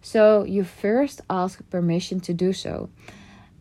So 0.00 0.44
you 0.44 0.64
first 0.64 1.20
ask 1.28 1.68
permission 1.68 2.20
to 2.20 2.32
do 2.32 2.52
so, 2.52 2.88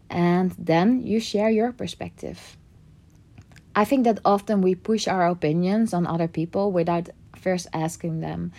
and 0.09 0.51
then 0.57 1.05
you 1.05 1.19
share 1.19 1.49
your 1.49 1.71
perspective. 1.71 2.57
I 3.75 3.83
think 3.83 4.05
that 4.05 4.19
often 4.23 4.61
we 4.61 4.75
push 4.75 5.07
our 5.07 5.27
opinions 5.27 5.93
on 5.93 6.07
other 6.07 6.29
people 6.29 6.71
without 6.71 7.09
first 7.45 7.67
asking 7.73 8.15
them. 8.21 8.51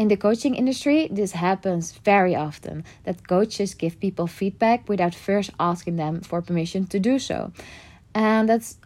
In 0.00 0.08
the 0.08 0.16
coaching 0.16 0.54
industry, 0.54 1.08
this 1.18 1.32
happens 1.32 1.92
very 2.04 2.34
often 2.34 2.84
that 3.04 3.28
coaches 3.28 3.74
give 3.74 4.00
people 4.00 4.26
feedback 4.26 4.88
without 4.88 5.14
first 5.14 5.50
asking 5.58 5.96
them 5.96 6.22
for 6.28 6.40
permission 6.40 6.86
to 6.86 6.98
do 6.98 7.18
so. 7.18 7.52
And 8.14 8.48
that's 8.48 8.78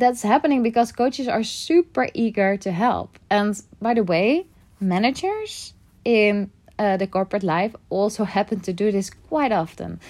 that's 0.00 0.22
happening 0.22 0.62
because 0.62 0.92
coaches 0.92 1.28
are 1.28 1.44
super 1.44 2.06
eager 2.14 2.56
to 2.56 2.70
help. 2.72 3.10
And 3.28 3.50
by 3.86 3.92
the 3.94 4.04
way, 4.12 4.46
managers 4.80 5.74
in 6.04 6.50
uh, 6.78 6.96
the 6.96 7.06
corporate 7.06 7.42
life 7.42 7.74
also 7.90 8.24
happen 8.24 8.60
to 8.60 8.72
do 8.72 8.90
this 8.90 9.10
quite 9.28 9.52
often. 9.52 10.00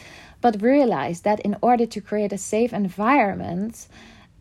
But 0.40 0.62
realize 0.62 1.22
that 1.22 1.40
in 1.40 1.56
order 1.60 1.86
to 1.86 2.00
create 2.00 2.32
a 2.32 2.38
safe 2.38 2.72
environment, 2.72 3.88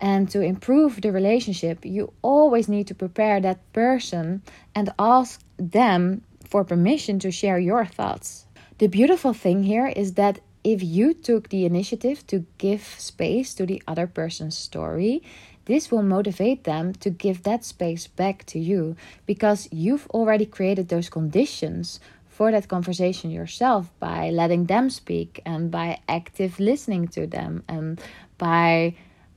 and 0.04 0.30
to 0.30 0.42
improve 0.42 1.02
the 1.02 1.14
relationship, 1.14 1.86
you 1.86 2.12
always 2.22 2.68
need 2.68 2.88
to 2.88 2.94
prepare 2.94 3.40
that 3.40 3.60
person 3.72 4.42
and 4.76 4.94
ask 5.00 5.42
them 5.56 6.22
for 6.44 6.66
permission 6.66 7.20
to 7.20 7.32
share 7.32 7.58
your 7.58 7.86
thoughts. 7.86 8.46
The 8.80 8.88
beautiful 8.88 9.32
thing 9.32 9.64
here 9.64 9.88
is 9.88 10.16
that 10.16 10.42
if 10.62 10.84
you 10.84 11.14
took 11.14 11.48
the 11.48 11.64
initiative 11.66 12.28
to 12.28 12.46
give 12.58 12.84
space 12.84 13.54
to 13.54 13.66
the 13.66 13.82
other 13.88 14.06
person's 14.06 14.58
story, 14.58 15.24
this 15.66 15.90
will 15.90 16.04
motivate 16.04 16.66
them 16.66 16.92
to 16.96 17.10
give 17.10 17.44
that 17.44 17.64
space 17.64 18.06
back 18.08 18.46
to 18.48 18.60
you 18.60 18.98
because 19.26 19.70
you've 19.72 20.08
already 20.08 20.46
created 20.46 20.90
those 20.90 21.08
conditions 21.08 22.02
for 22.28 22.52
that 22.52 22.68
conversation 22.68 23.32
yourself 23.32 23.90
by 24.02 24.32
letting 24.32 24.66
them 24.66 24.90
speak 24.90 25.42
and 25.46 25.72
by 25.72 26.02
active 26.10 26.60
listening 26.60 27.08
to 27.08 27.26
them 27.26 27.64
and 27.70 28.02
by 28.38 28.94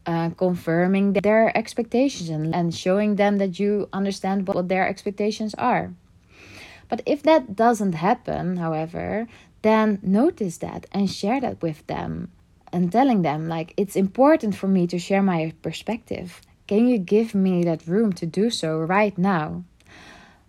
uh, 0.07 0.31
confirming 0.31 1.13
their 1.13 1.57
expectations 1.57 2.29
and, 2.31 2.55
and 2.55 2.75
showing 2.75 3.17
them 3.17 3.39
that 3.39 3.59
you 3.59 3.89
understand 3.93 4.47
what 4.47 4.69
their 4.69 4.89
expectations 4.89 5.55
are. 5.55 5.93
But 6.89 7.03
if 7.05 7.23
that 7.25 7.57
doesn't 7.57 7.95
happen, 7.95 8.57
however, 8.59 9.27
then 9.63 9.99
notice 10.03 10.59
that 10.59 10.87
and 10.93 11.11
share 11.11 11.41
that 11.41 11.61
with 11.61 11.87
them 11.89 12.31
and 12.73 12.93
telling 12.93 13.23
them, 13.23 13.49
like, 13.49 13.75
it's 13.77 13.97
important 13.97 14.55
for 14.55 14.69
me 14.69 14.87
to 14.87 14.99
share 14.99 15.23
my 15.23 15.53
perspective. 15.63 16.41
Can 16.69 16.87
you 16.87 16.99
give 16.99 17.35
me 17.35 17.65
that 17.65 17.87
room 17.87 18.13
to 18.15 18.27
do 18.27 18.51
so 18.51 18.79
right 18.79 19.17
now? 19.19 19.65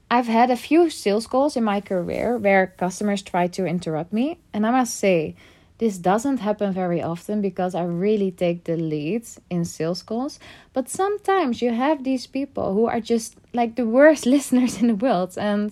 I've 0.09 0.27
had 0.27 0.51
a 0.51 0.55
few 0.55 0.89
sales 0.89 1.27
calls 1.27 1.57
in 1.57 1.63
my 1.63 1.81
career 1.81 2.37
where 2.37 2.73
customers 2.77 3.21
try 3.21 3.47
to 3.47 3.65
interrupt 3.65 4.13
me, 4.13 4.39
and 4.53 4.65
I 4.65 4.71
must 4.71 4.95
say, 4.95 5.35
This 5.79 5.99
doesn't 5.99 6.39
happen 6.39 6.73
very 6.73 7.03
often 7.03 7.39
because 7.39 7.75
I 7.75 7.83
really 7.83 8.31
take 8.31 8.63
the 8.63 8.75
lead 8.75 9.27
in 9.49 9.63
sales 9.63 10.01
calls. 10.01 10.39
But 10.73 10.89
sometimes 10.89 11.61
you 11.61 11.71
have 11.71 12.03
these 12.03 12.25
people 12.25 12.73
who 12.73 12.87
are 12.87 12.99
just 12.99 13.35
like 13.53 13.75
the 13.75 13.85
worst 13.85 14.25
listeners 14.35 14.81
in 14.81 14.87
the 14.87 14.95
world 14.95 15.37
and 15.37 15.71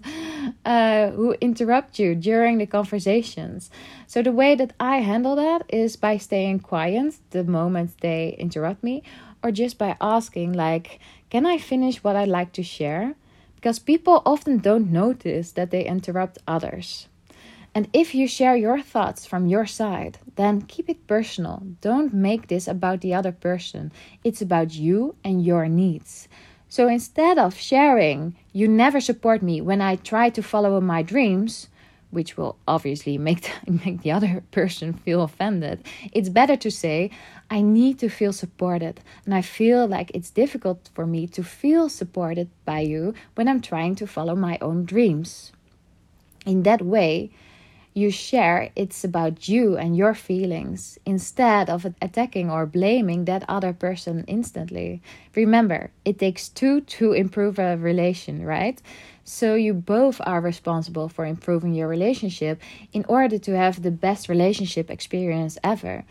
uh, 0.63 1.09
who 1.09 1.35
interrupt 1.41 1.97
you 1.97 2.13
during 2.13 2.59
the 2.59 2.67
conversations. 2.67 3.71
So, 4.05 4.21
the 4.21 4.31
way 4.31 4.53
that 4.55 4.73
I 4.79 4.97
handle 4.97 5.35
that 5.37 5.63
is 5.69 5.95
by 5.95 6.17
staying 6.17 6.59
quiet 6.59 7.15
the 7.31 7.43
moment 7.43 7.99
they 8.01 8.35
interrupt 8.37 8.83
me, 8.83 9.01
or 9.41 9.51
just 9.51 9.77
by 9.79 9.97
asking, 9.99 10.53
like, 10.53 10.99
can 11.31 11.45
I 11.45 11.57
finish 11.57 12.03
what 12.03 12.15
I'd 12.15 12.27
like 12.27 12.53
to 12.53 12.63
share? 12.63 13.15
Because 13.55 13.79
people 13.79 14.21
often 14.25 14.59
don't 14.59 14.91
notice 14.91 15.51
that 15.53 15.71
they 15.71 15.83
interrupt 15.83 16.37
others. 16.47 17.07
And 17.75 17.89
if 17.91 18.15
you 18.15 18.25
share 18.25 18.55
your 18.55 18.81
thoughts 18.81 19.25
from 19.25 19.47
your 19.47 19.65
side, 19.65 20.17
then 20.37 20.61
keep 20.61 20.89
it 20.89 21.07
personal. 21.07 21.61
Don't 21.81 22.13
make 22.13 22.47
this 22.47 22.69
about 22.69 23.01
the 23.01 23.13
other 23.13 23.33
person. 23.33 23.91
It's 24.23 24.41
about 24.41 24.73
you 24.73 25.15
and 25.25 25.45
your 25.45 25.67
needs. 25.67 26.29
So 26.69 26.87
instead 26.87 27.37
of 27.37 27.55
sharing, 27.57 28.33
you 28.53 28.69
never 28.69 29.01
support 29.01 29.41
me 29.41 29.59
when 29.59 29.81
I 29.81 29.97
try 29.97 30.29
to 30.29 30.41
follow 30.41 30.79
my 30.79 31.03
dreams, 31.03 31.67
which 32.11 32.37
will 32.37 32.57
obviously 32.65 33.17
make 33.17 33.41
the, 33.41 33.71
make 33.85 34.01
the 34.03 34.11
other 34.13 34.41
person 34.51 34.93
feel 34.93 35.21
offended, 35.21 35.85
it's 36.13 36.29
better 36.29 36.55
to 36.55 36.71
say, 36.71 37.11
I 37.49 37.61
need 37.61 37.99
to 37.99 38.07
feel 38.07 38.31
supported. 38.31 39.01
And 39.25 39.35
I 39.35 39.41
feel 39.41 39.85
like 39.85 40.11
it's 40.13 40.29
difficult 40.29 40.89
for 40.93 41.05
me 41.05 41.27
to 41.27 41.43
feel 41.43 41.89
supported 41.89 42.49
by 42.63 42.79
you 42.79 43.13
when 43.35 43.49
I'm 43.49 43.59
trying 43.59 43.95
to 43.95 44.07
follow 44.07 44.33
my 44.33 44.57
own 44.61 44.85
dreams. 44.85 45.51
In 46.45 46.63
that 46.63 46.81
way, 46.81 47.31
you 47.95 48.11
share, 48.11 48.71
it's 48.75 49.05
about 49.05 49.47
you 49.47 49.77
and 49.77 49.95
your 49.95 50.13
feelings 50.13 50.99
instead 51.05 51.69
of 51.69 51.85
attacking 52.01 52.51
or 52.51 52.65
blaming 52.65 53.23
that 53.23 53.45
other 53.47 53.71
person 53.71 54.25
instantly. 54.27 55.01
Remember, 55.33 55.91
it 56.03 56.19
takes 56.19 56.49
two 56.49 56.81
to 56.81 57.13
improve 57.13 57.57
a 57.57 57.77
relation, 57.77 58.45
right? 58.45 58.81
So 59.23 59.55
you 59.55 59.73
both 59.73 60.19
are 60.25 60.41
responsible 60.41 61.07
for 61.07 61.25
improving 61.25 61.73
your 61.73 61.87
relationship 61.87 62.61
in 62.91 63.05
order 63.07 63.39
to 63.39 63.55
have 63.55 63.81
the 63.81 63.91
best 63.91 64.27
relationship 64.27 64.91
experience 64.91 65.57
ever. 65.63 66.03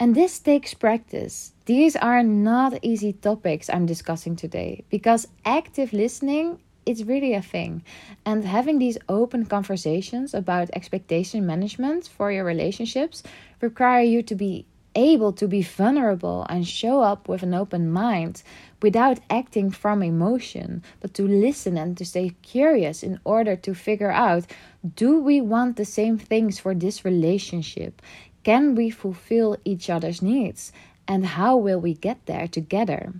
And 0.00 0.14
this 0.14 0.38
takes 0.38 0.72
practice. 0.72 1.52
These 1.66 1.94
are 1.96 2.22
not 2.22 2.78
easy 2.80 3.12
topics 3.12 3.68
I'm 3.68 3.84
discussing 3.84 4.34
today 4.34 4.84
because 4.88 5.28
active 5.44 5.92
listening 5.92 6.58
it's 6.88 7.02
really 7.02 7.34
a 7.34 7.42
thing. 7.42 7.82
And 8.24 8.44
having 8.44 8.78
these 8.78 8.96
open 9.10 9.44
conversations 9.44 10.32
about 10.32 10.70
expectation 10.72 11.44
management 11.44 12.08
for 12.08 12.32
your 12.32 12.44
relationships 12.44 13.22
require 13.60 14.02
you 14.02 14.22
to 14.22 14.34
be 14.34 14.64
able 14.94 15.34
to 15.34 15.46
be 15.46 15.60
vulnerable 15.60 16.46
and 16.48 16.66
show 16.66 17.02
up 17.02 17.28
with 17.28 17.42
an 17.42 17.52
open 17.52 17.92
mind 17.92 18.42
without 18.80 19.20
acting 19.28 19.70
from 19.70 20.02
emotion, 20.02 20.82
but 21.00 21.12
to 21.12 21.28
listen 21.28 21.76
and 21.76 21.96
to 21.98 22.06
stay 22.06 22.30
curious 22.40 23.02
in 23.02 23.20
order 23.22 23.54
to 23.54 23.74
figure 23.74 24.10
out 24.10 24.46
do 24.94 25.20
we 25.20 25.42
want 25.42 25.76
the 25.76 25.84
same 25.84 26.16
things 26.16 26.58
for 26.58 26.74
this 26.74 27.04
relationship? 27.04 28.00
Can 28.44 28.74
we 28.74 28.88
fulfill 28.88 29.58
each 29.62 29.90
other's 29.90 30.22
needs? 30.22 30.72
And 31.06 31.26
how 31.26 31.58
will 31.58 31.80
we 31.80 31.92
get 31.92 32.24
there 32.24 32.48
together? 32.48 33.12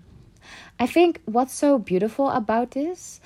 I 0.81 0.87
think 0.87 1.21
what's 1.27 1.53
so 1.53 1.79
beautiful 1.79 2.31
about 2.31 2.71
this 2.71 3.21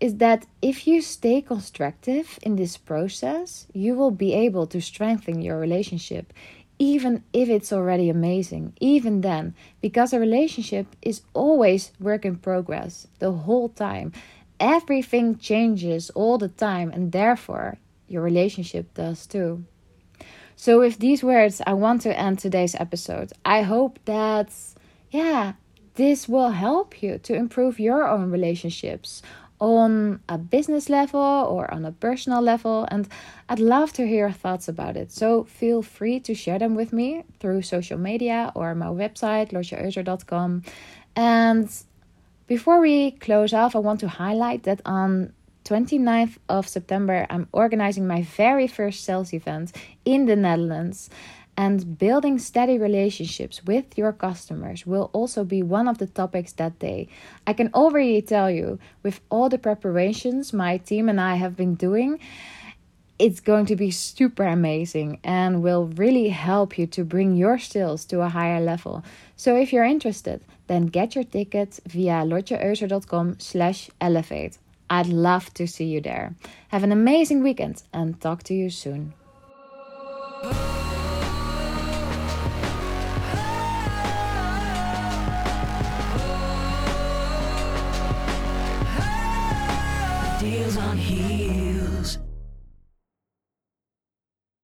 is 0.00 0.16
that 0.16 0.46
if 0.60 0.86
you 0.86 1.00
stay 1.00 1.40
constructive 1.40 2.38
in 2.42 2.56
this 2.56 2.76
process, 2.76 3.66
you 3.72 3.94
will 3.94 4.10
be 4.10 4.34
able 4.34 4.66
to 4.66 4.80
strengthen 4.80 5.40
your 5.40 5.58
relationship, 5.58 6.32
even 6.78 7.24
if 7.32 7.48
it's 7.48 7.72
already 7.72 8.10
amazing, 8.10 8.74
even 8.80 9.22
then, 9.22 9.54
because 9.80 10.12
a 10.12 10.20
relationship 10.20 10.86
is 11.00 11.22
always 11.32 11.92
work 11.98 12.24
in 12.24 12.36
progress 12.36 13.06
the 13.18 13.32
whole 13.32 13.70
time. 13.70 14.12
Everything 14.60 15.36
changes 15.38 16.10
all 16.10 16.38
the 16.38 16.48
time, 16.48 16.90
and 16.90 17.12
therefore, 17.12 17.78
your 18.08 18.22
relationship 18.22 18.92
does 18.94 19.26
too. 19.26 19.64
So, 20.56 20.80
with 20.80 20.98
these 20.98 21.22
words, 21.22 21.60
I 21.66 21.74
want 21.74 22.02
to 22.02 22.18
end 22.18 22.38
today's 22.38 22.74
episode. 22.74 23.32
I 23.44 23.62
hope 23.62 23.98
that, 24.06 24.50
yeah, 25.10 25.54
this 25.96 26.28
will 26.28 26.50
help 26.50 27.02
you 27.02 27.18
to 27.18 27.34
improve 27.34 27.78
your 27.78 28.08
own 28.08 28.30
relationships 28.30 29.22
on 29.58 30.20
a 30.28 30.38
business 30.38 30.88
level 30.88 31.20
or 31.20 31.72
on 31.72 31.84
a 31.84 31.92
personal 31.92 32.40
level. 32.40 32.86
And 32.90 33.08
I'd 33.48 33.60
love 33.60 33.92
to 33.94 34.06
hear 34.06 34.28
your 34.28 34.32
thoughts 34.32 34.68
about 34.68 34.96
it. 34.96 35.12
So 35.12 35.44
feel 35.44 35.82
free 35.82 36.20
to 36.20 36.34
share 36.34 36.58
them 36.58 36.74
with 36.74 36.92
me 36.92 37.24
through 37.40 37.62
social 37.62 37.98
media 37.98 38.52
or 38.54 38.74
my 38.74 38.86
website, 38.86 39.52
lotjeeuser.com. 39.52 40.62
And 41.14 41.70
before 42.46 42.80
we 42.80 43.12
close 43.12 43.52
off, 43.52 43.74
I 43.74 43.80
want 43.80 44.00
to 44.00 44.08
highlight 44.08 44.64
that 44.64 44.80
on 44.84 45.32
29th 45.64 46.38
of 46.48 46.68
September, 46.68 47.26
I'm 47.28 47.48
organizing 47.52 48.06
my 48.06 48.22
very 48.22 48.68
first 48.68 49.04
sales 49.04 49.32
event 49.32 49.72
in 50.04 50.26
the 50.26 50.36
Netherlands. 50.36 51.10
And 51.56 51.98
building 51.98 52.38
steady 52.38 52.78
relationships 52.78 53.64
with 53.64 53.96
your 53.96 54.12
customers 54.12 54.86
will 54.86 55.10
also 55.14 55.42
be 55.42 55.62
one 55.62 55.88
of 55.88 55.98
the 55.98 56.06
topics 56.06 56.52
that 56.52 56.78
day. 56.78 57.08
I 57.46 57.54
can 57.54 57.70
already 57.72 58.20
tell 58.20 58.50
you, 58.50 58.78
with 59.02 59.20
all 59.30 59.48
the 59.48 59.58
preparations 59.58 60.52
my 60.52 60.76
team 60.76 61.08
and 61.08 61.18
I 61.18 61.36
have 61.36 61.56
been 61.56 61.74
doing, 61.74 62.20
it's 63.18 63.40
going 63.40 63.64
to 63.66 63.76
be 63.76 63.90
super 63.90 64.44
amazing 64.44 65.18
and 65.24 65.62
will 65.62 65.86
really 65.86 66.28
help 66.28 66.76
you 66.78 66.86
to 66.88 67.04
bring 67.04 67.34
your 67.36 67.58
sales 67.58 68.04
to 68.06 68.20
a 68.20 68.28
higher 68.28 68.60
level. 68.60 69.02
So 69.36 69.56
if 69.56 69.72
you're 69.72 69.84
interested, 69.84 70.42
then 70.66 70.86
get 70.86 71.14
your 71.14 71.24
ticket 71.24 71.80
via 71.86 72.24
lotjeeuser.com 72.24 73.40
slash 73.40 73.88
elevate. 74.00 74.58
I'd 74.90 75.06
love 75.06 75.52
to 75.54 75.66
see 75.66 75.86
you 75.86 76.00
there. 76.00 76.34
Have 76.68 76.84
an 76.84 76.92
amazing 76.92 77.42
weekend 77.42 77.82
and 77.92 78.20
talk 78.20 78.42
to 78.44 78.54
you 78.54 78.68
soon. 78.70 79.14